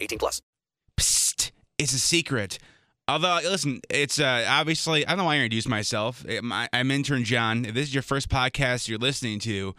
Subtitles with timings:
[0.00, 0.40] 18 plus.
[0.96, 2.58] Psst, it's a secret.
[3.06, 6.24] Although, listen, it's uh, obviously, I don't know why I introduced myself.
[6.52, 7.64] I'm intern John.
[7.64, 9.74] If this is your first podcast you're listening to,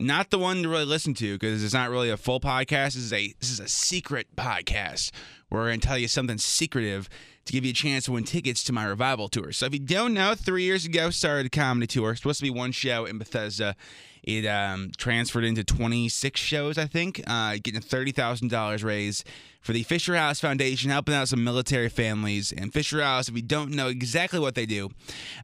[0.00, 2.94] not the one to really listen to because it's not really a full podcast.
[2.94, 5.12] This is a this is a secret podcast
[5.52, 7.08] we're going to tell you something secretive
[7.44, 9.52] to give you a chance to win tickets to my revival tour.
[9.52, 12.14] So if you don't know, three years ago started a comedy tour.
[12.14, 13.76] Supposed to be one show in Bethesda.
[14.22, 19.26] It um, transferred into 26 shows, I think, uh, getting $30,000 raised
[19.62, 22.52] for the Fisher House Foundation, helping out some military families.
[22.52, 24.90] And Fisher House, if you don't know exactly what they do,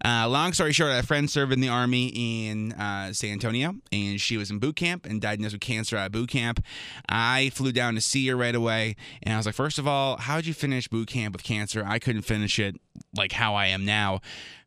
[0.04, 3.32] uh, long story short, I had a friend served in the Army in uh, San
[3.32, 6.64] Antonio, and she was in boot camp and diagnosed with cancer at boot camp.
[7.08, 9.97] I flew down to see her right away, and I was like, first of all,
[10.18, 11.84] how'd you finish boot camp with cancer?
[11.86, 12.76] I couldn't finish it
[13.16, 14.20] like how I am now.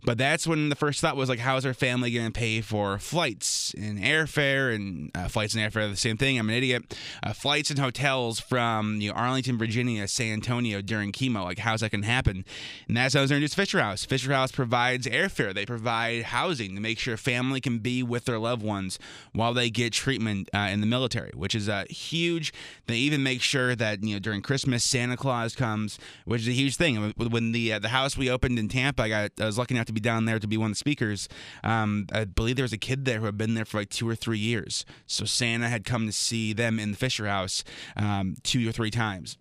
[0.03, 2.61] But that's when the first thought was like, how is our family going to pay
[2.61, 6.39] for flights and airfare and uh, flights and airfare are the same thing.
[6.39, 6.97] I'm an idiot.
[7.21, 11.43] Uh, flights and hotels from you know Arlington, Virginia, San Antonio during chemo.
[11.43, 12.45] Like, how's that going to happen?
[12.87, 14.03] And that's how I was introduced to Fisher House.
[14.03, 15.53] Fisher House provides airfare.
[15.53, 18.97] They provide housing to make sure family can be with their loved ones
[19.33, 22.53] while they get treatment uh, in the military, which is uh, huge.
[22.87, 26.51] They even make sure that you know during Christmas Santa Claus comes, which is a
[26.51, 27.13] huge thing.
[27.15, 29.85] When the uh, the house we opened in Tampa, I got I was lucky enough
[29.85, 31.29] to be down there to be one of the speakers.
[31.63, 34.09] Um, I believe there was a kid there who had been there for like two
[34.09, 34.85] or three years.
[35.05, 37.63] So Santa had come to see them in the Fisher House
[37.95, 39.37] um, two or three times.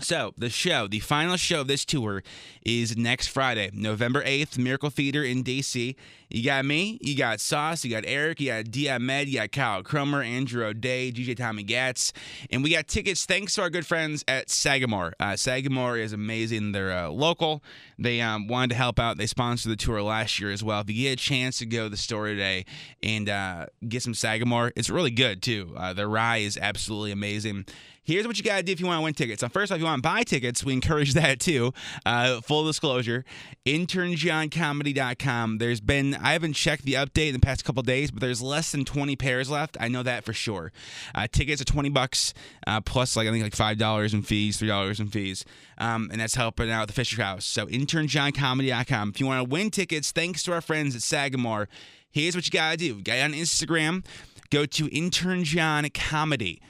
[0.00, 2.22] So, the show, the final show of this tour
[2.64, 5.96] is next Friday, November 8th, Miracle Theater in DC.
[6.30, 8.96] You got me, you got Sauce, you got Eric, you got D.
[8.98, 12.12] Med, you got Kyle Cromer, Andrew O'Day, DJ Tommy Gatz.
[12.50, 15.14] And we got tickets thanks to our good friends at Sagamore.
[15.18, 16.72] Uh, Sagamore is amazing.
[16.72, 17.62] They're uh, local.
[17.98, 19.16] They um, wanted to help out.
[19.16, 20.80] They sponsored the tour last year as well.
[20.82, 22.66] If you get a chance to go to the store today
[23.02, 25.74] and uh, get some Sagamore, it's really good too.
[25.76, 27.64] Uh, rye is absolutely amazing.
[28.08, 29.42] Here's what you got to do if you want to win tickets.
[29.42, 31.74] So first off, if you want to buy tickets, we encourage that too.
[32.06, 33.22] Uh, full disclosure,
[33.66, 35.58] internjohncomedy.com.
[35.58, 38.72] There's been, I haven't checked the update in the past couple days, but there's less
[38.72, 39.76] than 20 pairs left.
[39.80, 40.72] I know that for sure.
[41.14, 42.34] Uh, tickets are 20 bucks
[42.66, 45.44] uh, plus like I think like $5 in fees, $3 in fees.
[45.78, 47.44] Um, and that's helping out the Fisher House.
[47.44, 49.10] So internjohncomedy.com.
[49.10, 51.68] If you want to win tickets, thanks to our friends at Sagamore,
[52.10, 53.00] here's what you got to do.
[53.00, 54.04] Get on Instagram,
[54.50, 56.60] go to Intern John Comedy.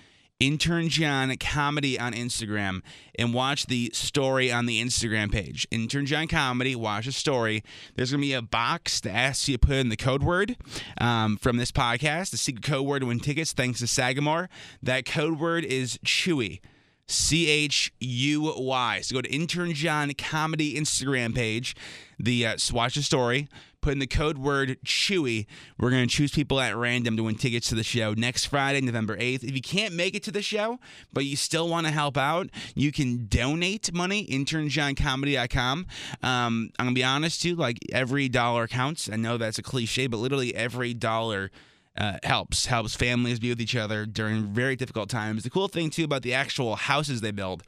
[0.40, 2.82] Intern John Comedy on Instagram
[3.18, 5.66] and watch the story on the Instagram page.
[5.72, 7.64] Intern John Comedy, watch a story.
[7.96, 10.56] There's going to be a box to ask you to put in the code word
[11.00, 14.48] um, from this podcast, the secret code word to win tickets, thanks to Sagamore.
[14.80, 16.60] That code word is Chuy.
[17.08, 19.00] C H U Y.
[19.02, 21.74] So go to Intern John Comedy Instagram page,
[22.18, 23.48] the uh, watch the story,
[23.80, 25.46] put in the code word Chuy.
[25.78, 28.80] We're going to choose people at random to win tickets to the show next Friday,
[28.80, 29.44] November 8th.
[29.44, 30.78] If you can't make it to the show,
[31.12, 35.86] but you still want to help out, you can donate money, internjohncomedy.com.
[36.22, 39.08] Um, I'm going to be honest too, like every dollar counts.
[39.10, 41.50] I know that's a cliche, but literally every dollar
[41.98, 45.42] uh, helps helps families be with each other during very difficult times.
[45.42, 47.64] The cool thing too about the actual houses they build,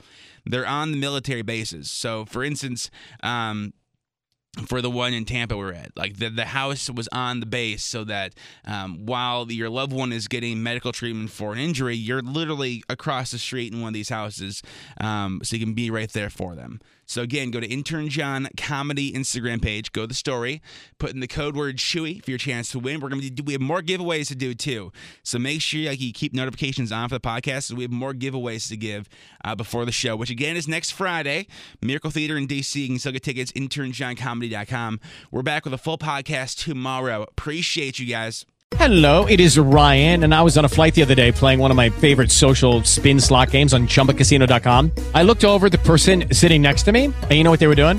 [0.46, 1.91] they're on the military bases.
[1.91, 2.90] So, for instance.
[3.22, 3.74] Um,
[4.66, 5.97] for the one in Tampa we're at.
[5.97, 8.34] Like the, the house was on the base so that
[8.65, 13.31] um, while your loved one is getting medical treatment for an injury, you're literally across
[13.31, 14.62] the street in one of these houses
[15.00, 16.81] um, so you can be right there for them.
[17.11, 20.62] So again, go to Intern John Comedy Instagram page, go to the story,
[21.00, 23.00] put in the code word Chuy for your chance to win.
[23.00, 24.93] We're gonna do we have more giveaways to do too.
[25.25, 27.65] So make sure like, you keep notifications on for the podcast.
[27.65, 29.09] So we have more giveaways to give
[29.44, 31.49] uh, before the show, which again is next Friday.
[31.82, 32.76] Miracle Theater in DC.
[32.76, 33.50] You can still get tickets,
[34.40, 35.00] internjohncomedy.com.
[35.31, 37.25] We're back with a full podcast tomorrow.
[37.25, 38.44] Appreciate you guys.
[38.76, 41.72] Hello, it is Ryan, and I was on a flight the other day playing one
[41.72, 44.92] of my favorite social spin slot games on chumbacasino.com.
[45.12, 47.75] I looked over the person sitting next to me, and you know what they were
[47.75, 47.98] doing?